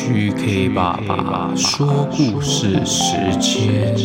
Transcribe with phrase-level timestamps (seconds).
[0.00, 3.96] GK 爸爸说故事时间。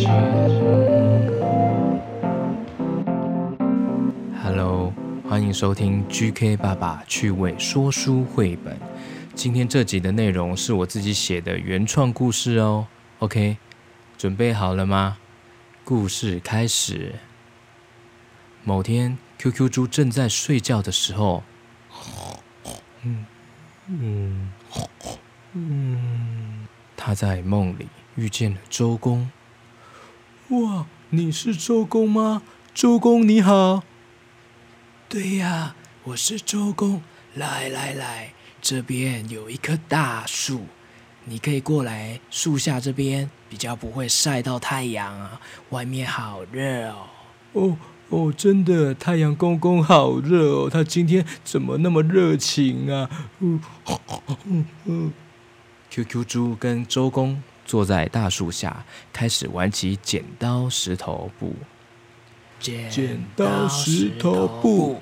[4.42, 4.92] Hello，
[5.28, 8.76] 欢迎收听 GK 爸爸趣味说书绘本。
[9.36, 12.88] 今天这集的内容是我自己写的原创故事哦。
[13.20, 13.56] OK，
[14.18, 15.18] 准备好了吗？
[15.84, 17.14] 故事开始。
[18.64, 21.44] 某天，QQ 猪正在睡觉的时候，
[23.04, 23.24] 嗯
[23.86, 24.50] 嗯
[25.56, 27.86] 嗯，他在梦里
[28.16, 29.30] 遇见了周公。
[30.48, 32.42] 哇，你是周公吗？
[32.74, 33.84] 周公你好。
[35.08, 37.02] 对呀，我是周公。
[37.34, 40.66] 来来来，这边有一棵大树，
[41.24, 45.40] 你可以过来树下这边，比较不会晒到太阳啊。
[45.70, 47.06] 外面好热哦。
[47.52, 47.76] 哦。
[48.10, 50.70] 哦，真的，太阳公公好热哦！
[50.70, 53.08] 他今天怎么那么热情啊？
[53.40, 53.60] 嗯
[54.46, 55.12] 嗯嗯。
[55.94, 61.54] QQ 猪跟周公坐在大树下，开始玩起剪刀石头布。
[62.58, 65.00] 剪刀石头布，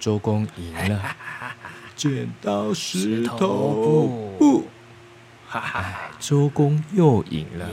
[0.00, 1.16] 周公赢了。
[1.94, 4.66] 剪刀石头布。
[5.46, 7.70] 哈哈，周公又赢了。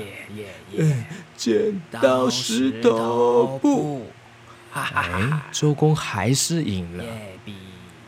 [1.35, 4.05] 剪刀石头布，
[4.71, 7.03] 哈哈，周公还是赢了。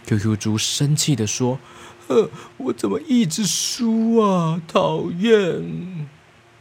[0.05, 1.59] QQ 猪生气的说
[2.09, 4.61] ：“呃， 我怎么一直输啊？
[4.67, 6.07] 讨厌！”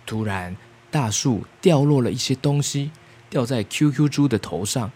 [0.07, 0.57] 突然，
[0.91, 2.91] 大树掉落了一些东西，
[3.29, 4.93] 掉在 QQ 猪的头上，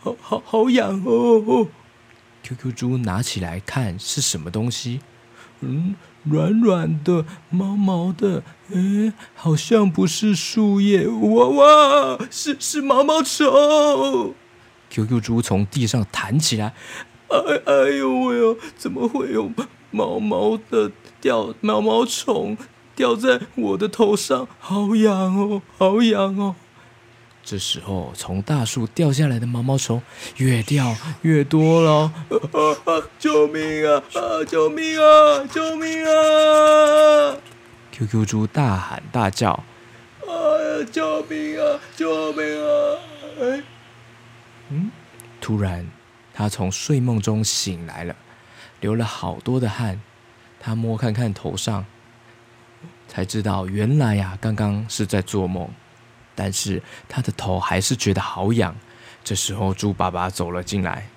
[0.00, 1.66] 好好好痒哦
[2.42, 5.00] ！QQ 猪拿起来看是什么东西？
[5.60, 5.94] 嗯。
[6.24, 8.42] 软软的、毛毛的，
[8.74, 14.34] 哎，好像不是树叶，哇哇，是是毛毛虫
[14.90, 16.74] ！QQ 猪从地上弹起来，
[17.30, 19.50] 哎哎呦喂呦，怎么会有
[19.90, 22.56] 毛毛的掉毛毛虫
[22.96, 24.48] 掉在我的头上？
[24.58, 26.54] 好痒哦，好痒哦！
[27.42, 30.02] 这时候，从大树掉下来的毛毛虫
[30.36, 32.12] 越掉越多了。
[33.18, 34.02] 救命啊！
[34.14, 34.44] 啊！
[34.46, 35.44] 救命啊！
[35.50, 37.36] 救命啊
[37.92, 39.64] ！QQ 猪大喊大叫
[40.28, 40.32] ：“哎
[40.80, 40.86] 呀！
[40.92, 41.80] 救命啊！
[41.96, 42.98] 救命啊！”
[43.40, 43.62] 哎，
[44.68, 44.90] 嗯，
[45.40, 45.86] 突然，
[46.40, 48.16] 他从睡梦中醒来了，
[48.80, 50.00] 流了好多的汗。
[50.58, 51.84] 他摸看看头上，
[53.06, 55.68] 才知道原来呀，刚刚是在做梦。
[56.34, 58.74] 但是他的头还是觉得好痒。
[59.22, 61.08] 这时候，猪爸爸走了进来。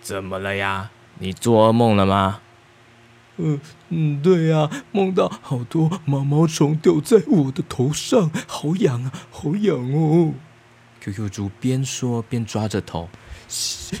[0.00, 0.90] 怎么了呀？
[1.18, 2.40] 你做噩梦了吗？
[3.36, 3.60] 嗯
[3.90, 10.32] 嗯，对呀，梦到好多毛毛虫掉在我的头上，好痒啊，好痒哦。
[11.02, 13.10] QQ 猪边说边抓着头，
[13.46, 14.00] 现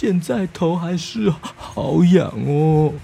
[0.00, 2.94] 现在头还是好痒哦。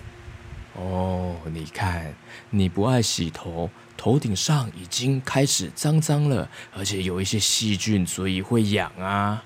[0.77, 2.15] 哦，你看，
[2.51, 3.69] 你不爱洗头。
[3.97, 9.43] 头顶上已经开始脏脏了，而且有一些细菌，所以会痒啊。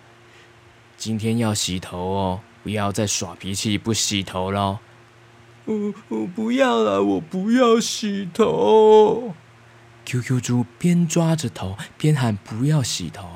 [0.99, 4.81] 今天要洗头哦，不要再耍脾气不洗头喽。
[5.65, 9.33] 我我不要了，我不要洗头。
[10.05, 13.27] QQ 猪边抓着头边喊：“不要洗头！”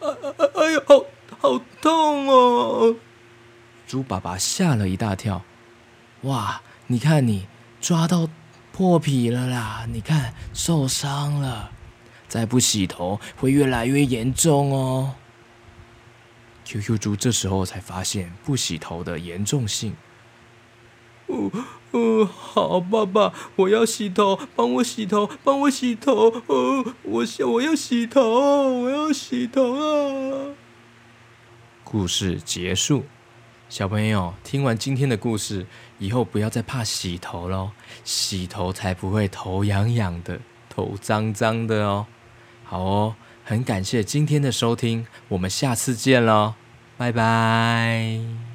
[0.00, 1.04] 哎哎哎呦，好
[1.38, 2.96] 好痛哦！
[3.90, 5.42] 猪爸爸吓了一大跳。
[6.22, 7.48] 哇，你看你
[7.80, 8.28] 抓到。
[8.72, 9.84] 破皮了啦！
[9.92, 11.72] 你看，受伤了，
[12.28, 15.16] 再不洗头会越来越严重哦。
[16.64, 19.96] QQ 猪这时候才发现不洗头的严重性。
[21.26, 21.50] 哦
[21.90, 26.30] 哦，好，爸爸，我要洗头，帮我洗头，帮我洗头。
[26.46, 30.54] 哦，我我要洗头，我要洗头啊！
[31.84, 33.04] 故事结束。
[33.70, 35.64] 小朋友，听完今天的故事
[36.00, 37.70] 以后，不要再怕洗头喽，
[38.02, 42.04] 洗头才不会头痒痒的、头脏脏的哦。
[42.64, 43.14] 好哦，
[43.44, 46.54] 很感谢今天的收听，我们下次见喽，
[46.96, 48.49] 拜拜。